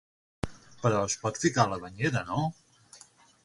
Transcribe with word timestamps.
Però 0.85 1.03
es 1.09 1.17
pot 1.25 1.39
ficar 1.43 1.67
a 1.67 1.71
la 1.75 1.79
banyera, 1.87 2.27
no? 2.33 2.51